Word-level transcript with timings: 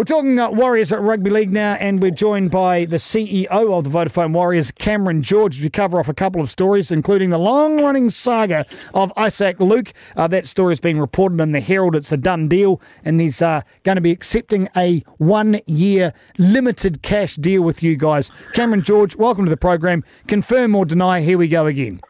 We're 0.00 0.04
talking 0.04 0.38
uh, 0.38 0.50
Warriors 0.50 0.94
at 0.94 1.02
Rugby 1.02 1.28
League 1.28 1.52
now, 1.52 1.74
and 1.74 2.00
we're 2.00 2.10
joined 2.10 2.50
by 2.50 2.86
the 2.86 2.96
CEO 2.96 3.50
of 3.50 3.84
the 3.84 3.90
Vodafone 3.90 4.32
Warriors, 4.32 4.70
Cameron 4.70 5.22
George. 5.22 5.60
We 5.60 5.68
cover 5.68 6.00
off 6.00 6.08
a 6.08 6.14
couple 6.14 6.40
of 6.40 6.48
stories, 6.48 6.90
including 6.90 7.28
the 7.28 7.38
long 7.38 7.82
running 7.82 8.08
saga 8.08 8.64
of 8.94 9.12
Isaac 9.14 9.60
Luke. 9.60 9.92
Uh, 10.16 10.26
that 10.28 10.46
story 10.46 10.70
has 10.72 10.80
been 10.80 10.98
reported 10.98 11.38
in 11.38 11.52
the 11.52 11.60
Herald. 11.60 11.94
It's 11.94 12.12
a 12.12 12.16
done 12.16 12.48
deal, 12.48 12.80
and 13.04 13.20
he's 13.20 13.42
uh, 13.42 13.60
going 13.82 13.96
to 13.96 14.00
be 14.00 14.10
accepting 14.10 14.70
a 14.74 15.04
one 15.18 15.60
year 15.66 16.14
limited 16.38 17.02
cash 17.02 17.36
deal 17.36 17.60
with 17.60 17.82
you 17.82 17.94
guys. 17.94 18.30
Cameron 18.54 18.80
George, 18.80 19.16
welcome 19.16 19.44
to 19.44 19.50
the 19.50 19.58
program. 19.58 20.02
Confirm 20.26 20.74
or 20.74 20.86
deny, 20.86 21.20
here 21.20 21.36
we 21.36 21.46
go 21.46 21.66
again. 21.66 22.00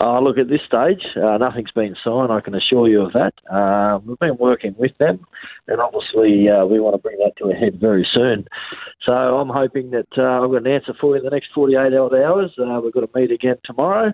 Uh, 0.00 0.20
look, 0.20 0.38
at 0.38 0.48
this 0.48 0.60
stage, 0.66 1.02
uh, 1.16 1.38
nothing's 1.38 1.72
been 1.72 1.96
signed, 2.04 2.30
I 2.30 2.40
can 2.40 2.54
assure 2.54 2.88
you 2.88 3.02
of 3.02 3.12
that. 3.14 3.34
Uh, 3.50 3.98
we've 4.04 4.18
been 4.18 4.36
working 4.36 4.74
with 4.78 4.96
them, 4.98 5.26
and 5.66 5.80
obviously 5.80 6.48
uh, 6.48 6.64
we 6.66 6.78
want 6.78 6.94
to 6.94 7.02
bring 7.02 7.18
that 7.18 7.36
to 7.38 7.50
a 7.50 7.54
head 7.54 7.80
very 7.80 8.06
soon. 8.12 8.46
So 9.04 9.12
I'm 9.12 9.48
hoping 9.48 9.90
that 9.90 10.06
uh, 10.16 10.44
I've 10.44 10.50
got 10.50 10.66
an 10.66 10.72
answer 10.72 10.94
for 11.00 11.10
you 11.10 11.18
in 11.18 11.24
the 11.24 11.30
next 11.30 11.48
48 11.54 11.92
hours. 11.94 12.52
Uh, 12.58 12.80
we've 12.82 12.92
got 12.92 13.00
to 13.00 13.10
meet 13.14 13.32
again 13.32 13.56
tomorrow 13.64 14.12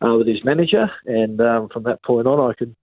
with 0.00 0.28
his 0.28 0.44
manager, 0.44 0.90
and 1.06 1.40
um, 1.40 1.68
from 1.68 1.82
that 1.84 2.02
point 2.04 2.26
on, 2.26 2.50
I 2.50 2.54
can 2.54 2.76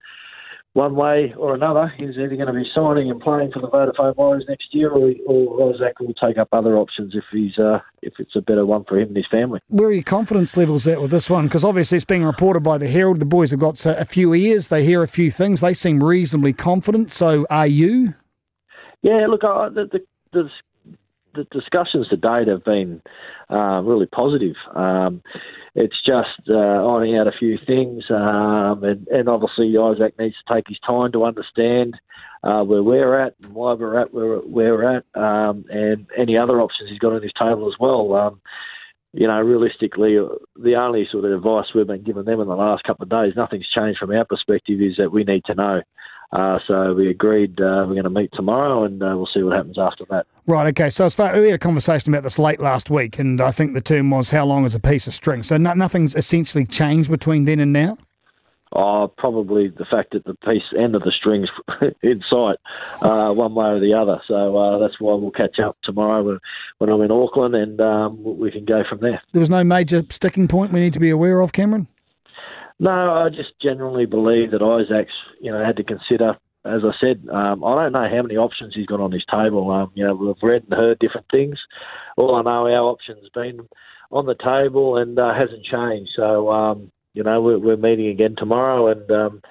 one 0.74 0.94
way 0.94 1.34
or 1.36 1.54
another, 1.54 1.92
he's 1.98 2.16
either 2.16 2.34
going 2.34 2.46
to 2.46 2.52
be 2.52 2.66
signing 2.74 3.10
and 3.10 3.20
playing 3.20 3.52
for 3.52 3.60
the 3.60 3.68
Vodafone 3.68 4.16
Warriors 4.16 4.44
next 4.48 4.74
year, 4.74 4.90
or, 4.90 5.12
or 5.26 5.74
Isaac 5.74 6.00
will 6.00 6.14
take 6.14 6.38
up 6.38 6.48
other 6.52 6.78
options 6.78 7.14
if 7.14 7.24
he's 7.30 7.58
uh, 7.58 7.80
if 8.00 8.14
it's 8.18 8.34
a 8.36 8.40
better 8.40 8.64
one 8.64 8.84
for 8.84 8.98
him 8.98 9.08
and 9.08 9.16
his 9.16 9.26
family. 9.30 9.60
Where 9.68 9.88
are 9.88 9.92
your 9.92 10.02
confidence 10.02 10.56
levels 10.56 10.88
at 10.88 11.00
with 11.00 11.10
this 11.10 11.28
one? 11.28 11.46
Because 11.46 11.64
obviously 11.64 11.96
it's 11.96 12.06
being 12.06 12.24
reported 12.24 12.62
by 12.62 12.78
the 12.78 12.88
Herald. 12.88 13.20
The 13.20 13.26
boys 13.26 13.50
have 13.50 13.60
got 13.60 13.84
a 13.84 14.04
few 14.06 14.32
ears. 14.32 14.68
They 14.68 14.84
hear 14.84 15.02
a 15.02 15.08
few 15.08 15.30
things. 15.30 15.60
They 15.60 15.74
seem 15.74 16.02
reasonably 16.02 16.54
confident. 16.54 17.10
So 17.10 17.46
are 17.50 17.66
you? 17.66 18.14
Yeah, 19.02 19.26
look, 19.26 19.44
I, 19.44 19.68
the, 19.68 19.86
the, 19.92 20.00
the 20.32 20.50
the 21.34 21.44
discussions 21.44 22.08
to 22.08 22.16
date 22.16 22.48
have 22.48 22.64
been 22.64 23.02
uh, 23.50 23.80
really 23.82 24.06
positive. 24.06 24.54
Um, 24.74 25.22
it's 25.74 25.96
just 26.04 26.50
uh, 26.50 26.54
ironing 26.54 27.18
out 27.18 27.26
a 27.26 27.38
few 27.38 27.58
things, 27.66 28.04
um, 28.10 28.84
and, 28.84 29.08
and, 29.08 29.28
obviously 29.28 29.74
Isaac 29.78 30.18
needs 30.18 30.36
to 30.36 30.54
take 30.54 30.68
his 30.68 30.78
time 30.86 31.12
to 31.12 31.24
understand 31.24 31.94
uh, 32.42 32.62
where 32.62 32.82
we're 32.82 33.18
at 33.18 33.34
and 33.42 33.54
why 33.54 33.72
we're 33.72 33.98
at 33.98 34.12
where, 34.12 34.36
where 34.38 34.74
we're 34.74 34.96
at, 34.96 35.04
um, 35.14 35.64
and 35.70 36.06
any 36.16 36.36
other 36.36 36.60
options 36.60 36.90
he's 36.90 36.98
got 36.98 37.14
on 37.14 37.22
his 37.22 37.32
table 37.38 37.68
as 37.68 37.78
well. 37.80 38.14
Um, 38.14 38.40
you 39.14 39.26
know, 39.26 39.40
realistically, 39.40 40.18
the 40.56 40.74
only 40.74 41.06
sort 41.10 41.24
of 41.24 41.32
advice 41.32 41.66
we've 41.74 41.86
been 41.86 42.02
giving 42.02 42.24
them 42.24 42.40
in 42.40 42.48
the 42.48 42.54
last 42.54 42.84
couple 42.84 43.04
of 43.04 43.10
days, 43.10 43.34
nothing's 43.36 43.68
changed 43.68 43.98
from 43.98 44.10
our 44.10 44.24
perspective, 44.24 44.80
is 44.80 44.96
that 44.98 45.12
we 45.12 45.24
need 45.24 45.44
to 45.46 45.54
know. 45.54 45.82
Uh, 46.32 46.58
so 46.66 46.94
we 46.94 47.10
agreed 47.10 47.60
uh, 47.60 47.84
we're 47.86 47.94
going 47.94 48.04
to 48.04 48.10
meet 48.10 48.30
tomorrow, 48.32 48.84
and 48.84 49.02
uh, 49.02 49.12
we'll 49.14 49.28
see 49.32 49.42
what 49.42 49.54
happens 49.54 49.78
after 49.78 50.04
that. 50.08 50.26
Right. 50.46 50.66
Okay. 50.68 50.88
So 50.88 51.04
as 51.04 51.14
far 51.14 51.38
we 51.38 51.46
had 51.46 51.54
a 51.54 51.58
conversation 51.58 52.12
about 52.12 52.22
this 52.22 52.38
late 52.38 52.60
last 52.60 52.90
week, 52.90 53.18
and 53.18 53.40
I 53.40 53.50
think 53.50 53.74
the 53.74 53.82
term 53.82 54.10
was 54.10 54.30
"how 54.30 54.46
long 54.46 54.64
is 54.64 54.74
a 54.74 54.80
piece 54.80 55.06
of 55.06 55.12
string." 55.12 55.42
So 55.42 55.58
no, 55.58 55.74
nothing's 55.74 56.16
essentially 56.16 56.64
changed 56.64 57.10
between 57.10 57.44
then 57.44 57.60
and 57.60 57.72
now. 57.72 57.98
Oh, 58.74 59.12
probably 59.18 59.68
the 59.68 59.84
fact 59.84 60.12
that 60.12 60.24
the 60.24 60.34
piece 60.34 60.62
end 60.78 60.94
of 60.94 61.02
the 61.02 61.12
strings 61.12 61.50
in 62.02 62.22
sight, 62.22 62.56
uh, 63.02 63.34
one 63.34 63.54
way 63.54 63.66
or 63.66 63.80
the 63.80 63.92
other. 63.92 64.22
So 64.26 64.56
uh, 64.56 64.78
that's 64.78 64.98
why 64.98 65.14
we'll 65.14 65.30
catch 65.30 65.58
up 65.58 65.76
tomorrow 65.82 66.22
when, 66.22 66.38
when 66.78 66.88
I'm 66.88 67.02
in 67.02 67.10
Auckland, 67.10 67.54
and 67.54 67.78
um, 67.82 68.22
we 68.22 68.50
can 68.50 68.64
go 68.64 68.82
from 68.88 69.00
there. 69.00 69.20
There 69.32 69.40
was 69.40 69.50
no 69.50 69.62
major 69.62 70.02
sticking 70.08 70.48
point 70.48 70.72
we 70.72 70.80
need 70.80 70.94
to 70.94 71.00
be 71.00 71.10
aware 71.10 71.40
of, 71.40 71.52
Cameron. 71.52 71.86
No, 72.82 72.90
I 72.90 73.28
just 73.28 73.52
generally 73.62 74.06
believe 74.06 74.50
that 74.50 74.60
Isaac's, 74.60 75.12
you 75.40 75.52
know, 75.52 75.64
had 75.64 75.76
to 75.76 75.84
consider. 75.84 76.36
As 76.64 76.80
I 76.84 76.90
said, 77.00 77.24
um, 77.32 77.62
I 77.62 77.76
don't 77.76 77.92
know 77.92 78.08
how 78.10 78.22
many 78.22 78.36
options 78.36 78.74
he's 78.74 78.86
got 78.86 78.98
on 78.98 79.12
his 79.12 79.24
table. 79.30 79.70
Um, 79.70 79.92
you 79.94 80.04
know, 80.04 80.16
we've 80.16 80.34
read 80.42 80.64
and 80.64 80.72
heard 80.72 80.98
different 80.98 81.28
things. 81.30 81.56
All 82.16 82.34
I 82.34 82.42
know, 82.42 82.66
our 82.66 82.90
options 82.90 83.28
been 83.32 83.68
on 84.10 84.26
the 84.26 84.34
table 84.34 84.96
and 84.96 85.16
uh, 85.16 85.32
hasn't 85.32 85.64
changed. 85.64 86.10
So, 86.16 86.50
um, 86.50 86.90
you 87.14 87.22
know, 87.22 87.40
we're, 87.40 87.60
we're, 87.60 87.76
meeting 87.76 88.08
again 88.08 88.34
tomorrow, 88.36 88.88
and 88.88 89.08
um, 89.12 89.42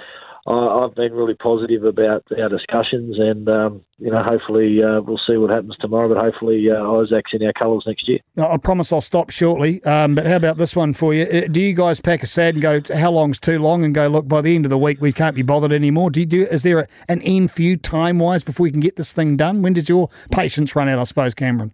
I, 0.47 0.81
have 0.81 0.95
been 0.95 1.13
really 1.13 1.35
positive 1.35 1.83
about 1.83 2.23
our 2.37 2.49
discussions, 2.49 3.19
and 3.19 3.47
um, 3.47 3.81
you 3.99 4.09
know, 4.09 4.23
hopefully 4.23 4.81
uh, 4.83 5.01
we'll 5.01 5.19
see 5.27 5.37
what 5.37 5.51
happens 5.51 5.75
tomorrow. 5.79 6.09
But 6.09 6.17
hopefully 6.17 6.67
uh, 6.71 6.83
Isaac's 6.93 7.31
in 7.33 7.45
our 7.45 7.53
colours 7.53 7.83
next 7.85 8.07
year. 8.07 8.19
I 8.41 8.57
promise 8.57 8.91
I'll 8.91 9.01
stop 9.01 9.29
shortly. 9.29 9.83
Um, 9.83 10.15
but 10.15 10.25
how 10.25 10.35
about 10.35 10.57
this 10.57 10.75
one 10.75 10.93
for 10.93 11.13
you? 11.13 11.25
Uh, 11.25 11.47
do 11.47 11.61
you 11.61 11.75
guys 11.75 12.01
pack 12.01 12.23
a 12.23 12.27
sad 12.27 12.55
and 12.55 12.61
go, 12.61 12.81
"How 12.95 13.11
long's 13.11 13.39
too 13.39 13.59
long?" 13.59 13.85
and 13.85 13.93
go, 13.93 14.07
"Look, 14.07 14.27
by 14.27 14.41
the 14.41 14.55
end 14.55 14.65
of 14.65 14.71
the 14.71 14.79
week, 14.79 14.99
we 14.99 15.13
can't 15.13 15.35
be 15.35 15.43
bothered 15.43 15.71
anymore." 15.71 16.09
Do 16.09 16.19
you 16.19 16.25
do? 16.25 16.43
Is 16.47 16.63
there 16.63 16.79
a, 16.79 16.87
an 17.07 17.21
end 17.21 17.51
for 17.51 17.61
you 17.61 17.77
time 17.77 18.17
wise 18.17 18.43
before 18.43 18.63
we 18.63 18.71
can 18.71 18.79
get 18.79 18.95
this 18.95 19.13
thing 19.13 19.37
done? 19.37 19.61
When 19.61 19.73
does 19.73 19.89
your 19.89 20.09
patience 20.31 20.75
run 20.75 20.89
out? 20.89 20.97
I 20.97 21.03
suppose, 21.03 21.35
Cameron. 21.35 21.71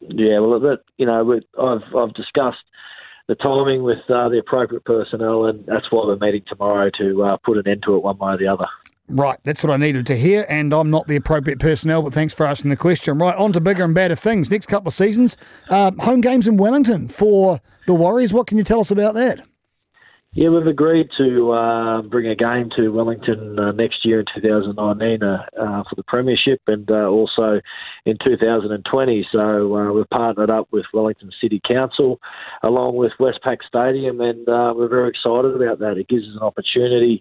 Yeah, 0.00 0.40
well, 0.40 0.58
that 0.60 0.80
you 0.96 1.06
know, 1.06 1.40
I've 1.60 1.94
I've 1.94 2.14
discussed 2.14 2.64
the 3.28 3.34
timing 3.36 3.82
with 3.82 3.98
uh, 4.08 4.28
the 4.28 4.38
appropriate 4.38 4.84
personnel, 4.84 5.44
and 5.44 5.64
that's 5.66 5.86
why 5.90 6.04
we're 6.04 6.16
meeting 6.16 6.42
tomorrow 6.48 6.90
to 6.98 7.22
uh, 7.22 7.36
put 7.44 7.58
an 7.58 7.68
end 7.68 7.82
to 7.84 7.94
it 7.94 8.02
one 8.02 8.18
way 8.18 8.32
or 8.32 8.38
the 8.38 8.48
other. 8.48 8.66
Right, 9.10 9.38
that's 9.42 9.62
what 9.62 9.70
I 9.70 9.76
needed 9.76 10.06
to 10.06 10.16
hear, 10.16 10.44
and 10.48 10.72
I'm 10.72 10.90
not 10.90 11.06
the 11.06 11.16
appropriate 11.16 11.60
personnel, 11.60 12.02
but 12.02 12.12
thanks 12.12 12.34
for 12.34 12.46
asking 12.46 12.70
the 12.70 12.76
question. 12.76 13.18
Right, 13.18 13.36
on 13.36 13.52
to 13.52 13.60
bigger 13.60 13.84
and 13.84 13.94
better 13.94 14.14
things. 14.14 14.50
Next 14.50 14.66
couple 14.66 14.88
of 14.88 14.94
seasons, 14.94 15.36
uh, 15.70 15.92
home 15.98 16.20
games 16.20 16.48
in 16.48 16.56
Wellington 16.56 17.08
for 17.08 17.60
the 17.86 17.94
Warriors. 17.94 18.32
What 18.32 18.46
can 18.46 18.58
you 18.58 18.64
tell 18.64 18.80
us 18.80 18.90
about 18.90 19.14
that? 19.14 19.40
Yeah, 20.38 20.50
we've 20.50 20.68
agreed 20.68 21.08
to 21.18 21.50
uh, 21.50 22.02
bring 22.02 22.28
a 22.28 22.36
game 22.36 22.70
to 22.76 22.90
Wellington 22.90 23.58
uh, 23.58 23.72
next 23.72 24.06
year 24.06 24.20
in 24.20 24.26
2019 24.40 25.20
uh, 25.20 25.44
uh, 25.60 25.82
for 25.82 25.96
the 25.96 26.04
Premiership 26.04 26.60
and 26.68 26.88
uh, 26.88 27.08
also 27.08 27.60
in 28.06 28.16
2020. 28.24 29.26
So 29.32 29.74
uh, 29.74 29.92
we've 29.92 30.08
partnered 30.10 30.48
up 30.48 30.68
with 30.70 30.84
Wellington 30.94 31.32
City 31.42 31.60
Council 31.66 32.20
along 32.62 32.94
with 32.94 33.10
Westpac 33.18 33.56
Stadium 33.66 34.20
and 34.20 34.46
we're 34.46 34.86
very 34.86 35.08
excited 35.08 35.60
about 35.60 35.80
that. 35.80 35.98
It 35.98 36.06
gives 36.06 36.22
us 36.22 36.36
an 36.36 36.46
opportunity 36.46 37.20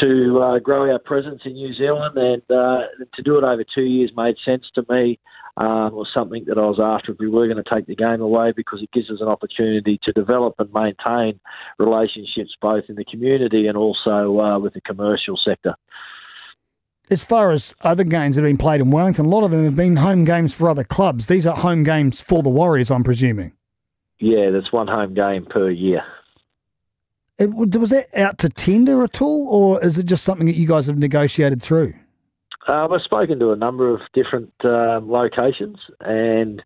to 0.00 0.60
grow 0.62 0.92
our 0.92 0.98
presence 0.98 1.40
in 1.46 1.54
New 1.54 1.72
Zealand 1.72 2.18
and 2.18 2.42
to 2.48 3.22
do 3.24 3.38
it 3.38 3.44
over 3.44 3.64
two 3.74 3.84
years 3.84 4.12
made 4.14 4.36
sense 4.44 4.66
to 4.74 4.84
me 4.90 5.18
um, 5.56 5.92
was 5.92 6.08
something 6.14 6.44
that 6.46 6.56
I 6.56 6.62
was 6.62 6.80
after 6.80 7.12
if 7.12 7.18
we 7.18 7.28
were 7.28 7.46
going 7.46 7.62
to 7.62 7.74
take 7.74 7.86
the 7.86 7.94
game 7.94 8.20
away 8.20 8.52
because 8.56 8.82
it 8.82 8.90
gives 8.92 9.10
us 9.10 9.20
an 9.20 9.28
opportunity 9.28 9.98
to 10.02 10.12
develop 10.12 10.54
and 10.58 10.72
maintain 10.72 11.40
relationships 11.78 12.56
both 12.60 12.84
in 12.88 12.96
the 12.96 13.04
community 13.04 13.66
and 13.66 13.76
also 13.76 14.40
uh, 14.40 14.58
with 14.58 14.74
the 14.74 14.80
commercial 14.80 15.36
sector. 15.36 15.74
As 17.10 17.22
far 17.22 17.50
as 17.50 17.74
other 17.82 18.04
games 18.04 18.36
that 18.36 18.42
have 18.42 18.48
been 18.48 18.56
played 18.56 18.80
in 18.80 18.90
Wellington, 18.90 19.26
a 19.26 19.28
lot 19.28 19.44
of 19.44 19.50
them 19.50 19.64
have 19.64 19.76
been 19.76 19.96
home 19.96 20.24
games 20.24 20.54
for 20.54 20.70
other 20.70 20.84
clubs. 20.84 21.26
These 21.26 21.46
are 21.46 21.54
home 21.54 21.82
games 21.82 22.22
for 22.22 22.42
the 22.42 22.48
Warriors, 22.48 22.90
I'm 22.90 23.04
presuming. 23.04 23.52
Yeah, 24.18 24.50
there's 24.50 24.72
one 24.72 24.88
home 24.88 25.12
game 25.12 25.44
per 25.44 25.68
year. 25.68 26.02
It, 27.38 27.50
was 27.52 27.90
that 27.90 28.08
out 28.16 28.38
to 28.38 28.48
tender 28.48 29.02
at 29.02 29.20
all, 29.20 29.48
or 29.48 29.84
is 29.84 29.98
it 29.98 30.06
just 30.06 30.22
something 30.22 30.46
that 30.46 30.56
you 30.56 30.66
guys 30.66 30.86
have 30.86 30.96
negotiated 30.96 31.60
through? 31.60 31.92
Um, 32.68 32.92
I've 32.92 33.02
spoken 33.02 33.38
to 33.40 33.50
a 33.50 33.56
number 33.56 33.92
of 33.92 34.00
different 34.14 34.52
um, 34.64 35.10
locations, 35.10 35.78
and 36.00 36.62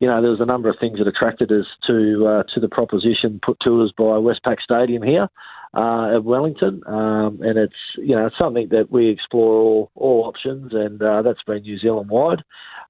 you 0.00 0.08
know 0.08 0.20
there 0.22 0.30
was 0.30 0.40
a 0.40 0.46
number 0.46 0.68
of 0.68 0.76
things 0.80 0.98
that 0.98 1.06
attracted 1.06 1.52
us 1.52 1.66
to 1.86 2.26
uh, 2.26 2.42
to 2.54 2.60
the 2.60 2.68
proposition 2.68 3.40
put 3.44 3.58
to 3.60 3.82
us 3.82 3.90
by 3.96 4.04
Westpac 4.04 4.60
Stadium 4.62 5.02
here 5.02 5.28
uh, 5.76 6.16
at 6.16 6.24
Wellington, 6.24 6.80
um, 6.86 7.40
and 7.42 7.58
it's 7.58 7.74
you 7.98 8.16
know 8.16 8.30
something 8.38 8.68
that 8.70 8.90
we 8.90 9.10
explore 9.10 9.60
all, 9.60 9.90
all 9.94 10.24
options, 10.24 10.72
and 10.72 11.02
uh, 11.02 11.20
that's 11.20 11.42
been 11.42 11.62
New 11.62 11.78
Zealand 11.78 12.08
wide. 12.08 12.42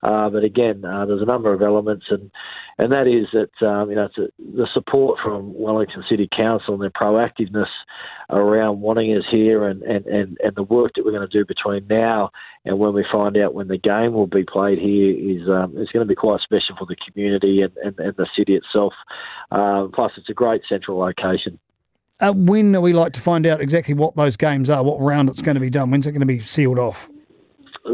Uh, 0.03 0.31
but 0.31 0.45
again, 0.45 0.85
uh, 0.85 1.05
there's 1.05 1.23
a 1.23 1.27
number 1.27 1.53
of 1.53 1.63
elements, 1.63 2.07
and 2.11 2.31
and 2.79 2.93
that 2.93 3.09
is 3.09 3.27
that 3.33 3.67
um, 3.67 3.91
you 3.91 3.97
know 3.97 4.09
a, 4.17 4.21
the 4.39 4.69
support 4.73 5.19
from 5.21 5.53
Wellington 5.59 6.05
City 6.09 6.29
Council 6.35 6.75
and 6.75 6.83
their 6.83 6.91
proactiveness 6.91 7.67
around 8.31 8.81
wanting 8.81 9.17
us 9.17 9.25
here, 9.33 9.67
and, 9.67 9.83
and, 9.83 10.07
and, 10.07 10.37
and 10.43 10.55
the 10.55 10.63
work 10.63 10.93
that 10.95 11.05
we're 11.05 11.13
going 11.13 11.29
to 11.29 11.39
do 11.39 11.45
between 11.45 11.87
now 11.89 12.31
and 12.65 12.79
when 12.79 12.95
we 12.95 13.05
find 13.11 13.37
out 13.37 13.55
when 13.55 13.69
the 13.69 13.79
game 13.79 14.13
will 14.13 14.27
be 14.29 14.45
played 14.45 14.79
here 14.79 15.11
is 15.11 15.49
um, 15.49 15.77
is 15.77 15.89
going 15.93 16.07
to 16.07 16.09
be 16.09 16.15
quite 16.15 16.41
special 16.41 16.77
for 16.79 16.87
the 16.87 16.97
community 17.05 17.63
and, 17.63 17.77
and, 17.79 17.99
and 17.99 18.15
the 18.17 18.29
city 18.37 18.55
itself. 18.55 18.93
Uh, 19.51 19.89
plus, 19.93 20.13
it's 20.17 20.31
a 20.31 20.35
great 20.35 20.63
central 20.69 20.99
location. 20.99 21.59
Uh, 22.19 22.33
when 22.33 22.75
are 22.75 22.81
we 22.81 22.93
like 22.93 23.13
to 23.13 23.21
find 23.21 23.47
out 23.47 23.61
exactly 23.61 23.95
what 23.95 24.17
those 24.17 24.37
games 24.37 24.71
are, 24.71 24.83
what 24.83 24.99
round 25.01 25.29
it's 25.29 25.43
going 25.43 25.55
to 25.55 25.61
be 25.61 25.69
done? 25.69 25.91
When's 25.91 26.07
it 26.07 26.13
going 26.13 26.21
to 26.21 26.27
be 26.27 26.41
sealed 26.41 26.79
off? 26.79 27.11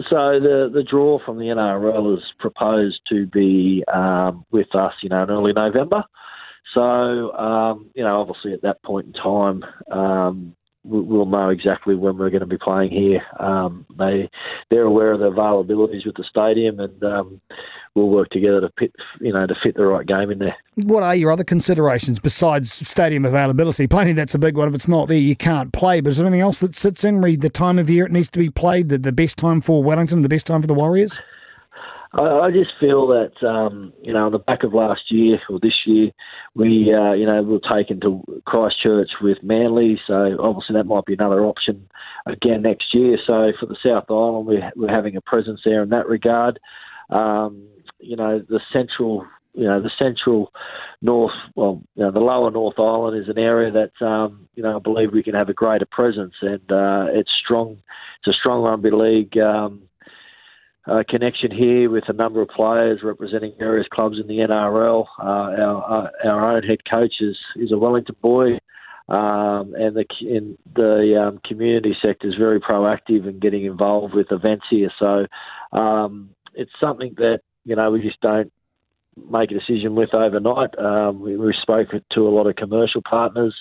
So 0.08 0.40
the 0.40 0.70
the 0.72 0.82
draw 0.82 1.18
from 1.24 1.38
the 1.38 1.46
NRL 1.46 2.16
is 2.16 2.24
proposed 2.38 3.00
to 3.10 3.26
be 3.26 3.84
um, 3.92 4.46
with 4.50 4.74
us, 4.74 4.94
you 5.02 5.10
know, 5.10 5.22
in 5.24 5.30
early 5.30 5.52
November. 5.52 6.04
So 6.72 7.32
um, 7.32 7.90
you 7.94 8.02
know, 8.02 8.20
obviously 8.20 8.54
at 8.54 8.62
that 8.62 8.82
point 8.82 9.08
in 9.08 9.12
time, 9.12 9.64
um, 9.90 10.56
we'll 10.84 11.26
know 11.26 11.50
exactly 11.50 11.94
when 11.94 12.18
we're 12.18 12.30
going 12.30 12.40
to 12.40 12.46
be 12.46 12.58
playing 12.58 12.90
here. 12.90 13.22
Um, 13.38 13.86
they 13.98 14.30
they're 14.70 14.82
aware 14.82 15.12
of 15.12 15.20
the 15.20 15.30
availabilities 15.30 16.04
with 16.04 16.16
the 16.16 16.24
stadium, 16.28 16.80
and 16.80 17.02
um, 17.04 17.40
we'll 17.94 18.08
work 18.08 18.30
together 18.30 18.60
to 18.60 18.70
fit 18.78 18.92
you 19.20 19.32
know 19.32 19.46
to 19.46 19.54
fit 19.62 19.76
the 19.76 19.86
right 19.86 20.06
game 20.06 20.30
in 20.30 20.38
there. 20.38 20.54
What 20.74 21.02
are 21.02 21.14
your 21.14 21.30
other 21.30 21.44
considerations 21.44 22.18
besides 22.18 22.72
stadium 22.88 23.24
availability? 23.24 23.86
Plenty 23.86 24.12
that's 24.12 24.34
a 24.34 24.38
big 24.38 24.56
one. 24.56 24.68
If 24.68 24.74
it's 24.74 24.88
not 24.88 25.08
there, 25.08 25.18
you 25.18 25.36
can't 25.36 25.72
play. 25.72 26.00
But 26.00 26.10
is 26.10 26.16
there 26.18 26.26
anything 26.26 26.40
else 26.40 26.60
that 26.60 26.74
sits 26.74 27.04
in? 27.04 27.22
Read 27.22 27.40
the 27.40 27.50
time 27.50 27.78
of 27.78 27.88
year 27.88 28.06
it 28.06 28.12
needs 28.12 28.30
to 28.30 28.38
be 28.38 28.50
played. 28.50 28.88
The, 28.88 28.98
the 28.98 29.12
best 29.12 29.38
time 29.38 29.60
for 29.60 29.82
Wellington, 29.82 30.22
the 30.22 30.28
best 30.28 30.46
time 30.46 30.60
for 30.60 30.66
the 30.66 30.74
Warriors. 30.74 31.20
I, 32.14 32.22
I 32.22 32.50
just 32.50 32.72
feel 32.78 33.06
that 33.08 33.46
um, 33.46 33.92
you 34.02 34.12
know 34.12 34.26
on 34.26 34.32
the 34.32 34.38
back 34.38 34.64
of 34.64 34.74
last 34.74 35.10
year 35.10 35.38
or 35.48 35.58
this 35.60 35.86
year, 35.86 36.10
we 36.54 36.92
uh, 36.94 37.12
you 37.12 37.26
know 37.26 37.42
we 37.42 37.52
were 37.52 37.76
taken 37.76 38.00
to 38.00 38.22
Christchurch 38.46 39.10
with 39.20 39.38
Manly, 39.42 40.00
so 40.06 40.36
obviously 40.40 40.74
that 40.74 40.84
might 40.84 41.06
be 41.06 41.14
another 41.14 41.44
option 41.44 41.88
again 42.26 42.62
next 42.62 42.94
year. 42.94 43.18
So 43.26 43.52
for 43.58 43.66
the 43.66 43.76
South 43.84 44.04
Island, 44.10 44.46
we're, 44.46 44.70
we're 44.76 44.94
having 44.94 45.16
a 45.16 45.20
presence 45.20 45.60
there 45.64 45.82
in 45.82 45.90
that 45.90 46.08
regard. 46.08 46.58
Um, 47.10 47.68
you 47.98 48.16
know 48.16 48.42
the 48.48 48.60
central 48.72 49.26
you 49.54 49.64
know 49.64 49.80
the 49.82 49.90
central 49.98 50.50
north, 51.02 51.34
well, 51.56 51.82
you 51.94 52.04
know, 52.04 52.10
the 52.10 52.20
lower 52.20 52.50
North 52.50 52.78
Island 52.78 53.20
is 53.20 53.28
an 53.28 53.38
area 53.38 53.70
that 53.70 54.06
um, 54.06 54.48
you 54.54 54.62
know 54.62 54.76
I 54.76 54.78
believe 54.78 55.12
we 55.12 55.22
can 55.22 55.34
have 55.34 55.48
a 55.48 55.54
greater 55.54 55.86
presence, 55.90 56.34
and 56.40 56.72
uh, 56.72 57.06
it's 57.10 57.30
strong. 57.44 57.78
It's 58.18 58.36
a 58.36 58.38
strong 58.38 58.62
rugby 58.62 58.90
league 58.90 59.36
um, 59.38 59.82
uh, 60.86 61.02
connection 61.08 61.50
here 61.50 61.88
with 61.90 62.04
a 62.08 62.12
number 62.12 62.42
of 62.42 62.48
players 62.48 63.00
representing 63.02 63.52
various 63.58 63.86
clubs 63.92 64.16
in 64.20 64.26
the 64.26 64.38
NRL. 64.38 65.04
Uh, 65.18 65.22
our, 65.22 66.06
uh, 66.24 66.28
our 66.28 66.56
own 66.56 66.62
head 66.62 66.78
coach 66.90 67.14
is, 67.20 67.36
is 67.56 67.72
a 67.72 67.78
Wellington 67.78 68.16
boy. 68.20 68.58
Um, 69.08 69.74
and 69.74 69.96
the 69.96 70.04
in 70.20 70.56
the 70.74 71.20
um, 71.20 71.40
community 71.44 71.94
sector 72.00 72.28
is 72.28 72.34
very 72.38 72.60
proactive 72.60 73.28
in 73.28 73.40
getting 73.40 73.64
involved 73.64 74.14
with 74.14 74.30
events 74.30 74.64
here. 74.70 74.90
So 74.98 75.26
um, 75.76 76.30
it's 76.54 76.70
something 76.80 77.14
that 77.16 77.40
you 77.64 77.74
know 77.74 77.90
we 77.90 78.00
just 78.00 78.20
don't 78.20 78.52
make 79.30 79.50
a 79.50 79.54
decision 79.54 79.94
with 79.94 80.14
overnight. 80.14 80.78
Um, 80.78 81.20
we, 81.20 81.36
we 81.36 81.54
spoke 81.60 81.88
to 81.90 82.28
a 82.28 82.30
lot 82.30 82.46
of 82.46 82.56
commercial 82.56 83.02
partners, 83.02 83.54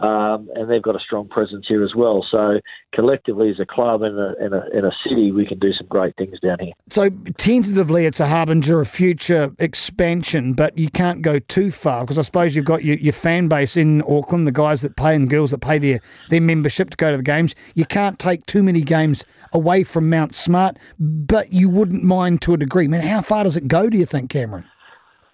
um, 0.00 0.48
and 0.54 0.70
they've 0.70 0.82
got 0.82 0.96
a 0.96 1.00
strong 1.00 1.28
presence 1.28 1.66
here 1.68 1.84
as 1.84 1.94
well. 1.94 2.24
So 2.30 2.60
collectively, 2.94 3.50
as 3.50 3.60
a 3.60 3.66
club 3.66 4.02
and 4.02 4.18
a, 4.18 4.34
and, 4.40 4.54
a, 4.54 4.62
and 4.72 4.86
a, 4.86 4.92
city, 5.06 5.32
we 5.32 5.46
can 5.46 5.58
do 5.58 5.72
some 5.72 5.86
great 5.86 6.16
things 6.16 6.38
down 6.40 6.58
here. 6.60 6.72
So 6.88 7.10
tentatively, 7.36 8.06
it's 8.06 8.20
a 8.20 8.26
harbinger 8.26 8.80
of 8.80 8.88
future 8.88 9.52
expansion, 9.58 10.54
but 10.54 10.76
you 10.78 10.88
can't 10.90 11.22
go 11.22 11.38
too 11.38 11.70
far 11.70 12.02
because 12.02 12.18
I 12.18 12.22
suppose 12.22 12.56
you've 12.56 12.64
got 12.64 12.84
your, 12.84 12.96
your 12.96 13.12
fan 13.12 13.48
base 13.48 13.76
in 13.76 14.02
Auckland, 14.02 14.46
the 14.46 14.52
guys 14.52 14.82
that 14.82 14.96
pay 14.96 15.14
and 15.14 15.24
the 15.24 15.28
girls 15.28 15.50
that 15.50 15.60
pay 15.60 15.78
their, 15.78 16.00
their 16.30 16.40
membership 16.40 16.90
to 16.90 16.96
go 16.96 17.10
to 17.10 17.16
the 17.16 17.22
games. 17.22 17.54
You 17.74 17.84
can't 17.84 18.18
take 18.18 18.46
too 18.46 18.62
many 18.62 18.80
games 18.80 19.24
away 19.52 19.84
from 19.84 20.08
Mount 20.08 20.34
Smart, 20.34 20.78
but 20.98 21.52
you 21.52 21.68
wouldn't 21.68 22.02
mind 22.02 22.42
to 22.42 22.54
a 22.54 22.56
degree. 22.56 22.84
I 22.84 22.88
mean, 22.88 23.02
how 23.02 23.20
far 23.20 23.44
does 23.44 23.56
it 23.56 23.68
go, 23.68 23.90
do 23.90 23.98
you 23.98 24.06
think, 24.06 24.30
Cameron? 24.30 24.64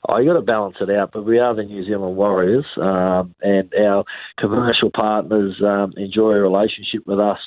Oh, 0.08 0.19
you 0.19 0.31
got 0.31 0.34
to 0.34 0.43
balance 0.43 0.76
it 0.81 0.90
out, 0.90 1.10
but 1.12 1.25
we 1.25 1.38
are 1.38 1.54
the 1.54 1.62
New 1.62 1.84
Zealand 1.84 2.16
Warriors, 2.16 2.66
um, 2.76 3.37
and 3.40 3.72
our 3.75 4.04
commercial 4.37 4.90
partners 4.93 5.62
um, 5.64 5.93
enjoy 5.96 6.32
a 6.32 6.40
relationship 6.40 7.06
with 7.06 7.20
us 7.20 7.38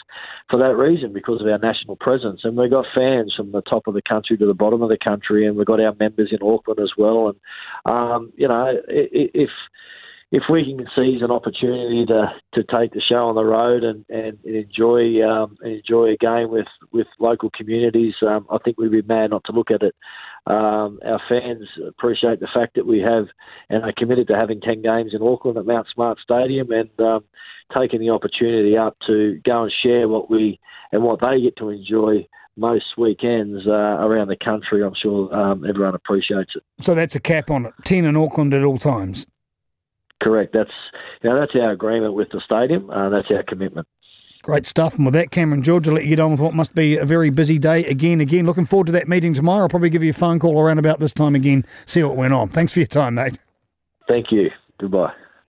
for 0.50 0.58
that 0.60 0.78
reason 0.78 1.12
because 1.12 1.42
of 1.42 1.48
our 1.48 1.58
national 1.58 1.98
presence. 1.98 2.42
And 2.46 2.56
we've 2.56 2.72
got 2.72 2.86
fans 2.96 3.34
from 3.36 3.52
the 3.52 3.62
top 3.62 3.88
of 3.88 3.94
the 3.94 4.02
country 4.02 4.38
to 4.38 4.46
the 4.46 4.54
bottom 4.54 4.82
of 4.82 4.88
the 4.88 4.98
country, 5.04 5.46
and 5.46 5.58
we've 5.58 5.66
got 5.66 5.82
our 5.82 5.94
members 6.00 6.32
in 6.32 6.48
Auckland 6.48 6.80
as 6.80 6.92
well. 6.98 7.28
And 7.28 7.94
um, 7.94 8.32
you 8.38 8.48
know, 8.48 8.74
if 8.88 9.32
if 9.34 9.50
we 10.32 10.66
can 10.66 10.86
seize 10.96 11.22
an 11.22 11.32
opportunity 11.32 12.06
to, 12.08 12.34
to 12.54 12.64
take 12.64 12.94
the 12.94 13.02
show 13.02 13.28
on 13.28 13.36
the 13.36 13.44
road 13.44 13.84
and, 13.84 14.06
and 14.10 14.38
enjoy 14.44 15.22
um, 15.22 15.58
enjoy 15.64 16.14
a 16.14 16.18
game 16.18 16.50
with, 16.50 16.68
with 16.92 17.08
local 17.20 17.50
communities, 17.56 18.16
um, 18.22 18.46
I 18.52 18.58
think 18.64 18.78
we'd 18.78 18.92
be 18.92 19.02
mad 19.02 19.32
not 19.32 19.44
to 19.46 19.52
look 19.52 19.72
at 19.72 19.84
it. 19.84 19.96
Um, 20.48 21.00
our 21.06 21.22
fans 21.28 21.68
appreciate 21.88 22.40
the 22.40 22.48
fact 22.54 22.76
that 22.76 22.86
we 22.86 23.00
have 23.00 23.26
and 23.70 23.84
are 23.84 23.94
committed 23.98 24.28
to 24.28 24.36
having 24.36 24.62
10 24.62 24.82
games 24.82 25.12
in 25.14 25.22
Auckland 25.22 25.58
at 25.58 25.66
Mount 25.66 25.88
Smart 25.94 26.20
Stadium 26.20 26.72
and 26.72 26.90
um, 27.00 27.24
taking 27.76 28.00
the 28.00 28.12
opportunity 28.12 28.78
up 28.78 28.96
to 29.08 29.40
go 29.44 29.64
and 29.64 29.74
share 29.84 30.08
what 30.08 30.30
we 30.30 30.60
and 30.92 31.04
what 31.04 31.20
they 31.22 31.42
get 31.42 31.58
to 31.58 31.70
enjoy 31.70 32.28
most 32.58 32.86
weekends 32.98 33.68
uh, 33.68 33.72
around 33.72 34.28
the 34.28 34.38
country. 34.38 34.84
I'm 34.84 34.94
sure 35.02 35.34
um, 35.36 35.66
everyone 35.66 35.96
appreciates 35.96 36.52
it. 36.56 36.64
So 36.80 36.94
that's 36.94 37.16
a 37.16 37.20
cap 37.20 37.50
on 37.50 37.66
it 37.66 37.74
10 37.84 38.06
in 38.06 38.16
Auckland 38.16 38.54
at 38.54 38.64
all 38.64 38.78
times. 38.78 39.26
Correct. 40.22 40.54
That's 40.54 40.72
you 41.22 41.30
know, 41.30 41.40
that's 41.40 41.56
our 41.56 41.72
agreement 41.72 42.14
with 42.14 42.30
the 42.32 42.42
stadium. 42.44 42.90
Uh, 42.90 43.10
that's 43.10 43.28
our 43.32 43.44
commitment. 43.44 43.88
Great 44.44 44.68
stuff. 44.68 44.96
And 44.96 45.06
with 45.06 45.16
that, 45.16 45.32
Cameron 45.32 45.64
George, 45.64 45.88
I'll 45.88 45.96
let 45.96 46.04
you 46.04 46.10
get 46.10 46.20
on 46.20 46.30
with 46.30 46.40
what 46.40 46.54
must 46.54 46.76
be 46.76 46.98
a 46.98 47.06
very 47.06 47.32
busy 47.32 47.58
day 47.58 47.84
again. 47.86 48.22
Again, 48.22 48.46
looking 48.46 48.66
forward 48.66 48.86
to 48.86 48.94
that 48.94 49.08
meeting 49.08 49.34
tomorrow. 49.34 49.64
I'll 49.64 49.70
probably 49.70 49.90
give 49.90 50.04
you 50.04 50.12
a 50.12 50.14
phone 50.14 50.38
call 50.38 50.60
around 50.62 50.78
about 50.78 51.00
this 51.00 51.14
time 51.14 51.34
again, 51.34 51.66
see 51.88 52.04
what 52.04 52.16
went 52.16 52.34
on. 52.34 52.48
Thanks 52.48 52.72
for 52.72 52.80
your 52.80 52.88
time, 52.88 53.16
mate. 53.16 53.40
Thank 54.08 54.32
you. 54.32 54.52
Goodbye. 54.80 55.14